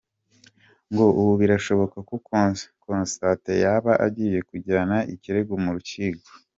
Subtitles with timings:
[0.91, 2.15] Ngo ubu birashoboka ko
[2.89, 6.27] Constante yaba agiye kujyana ikirego mu rukiko.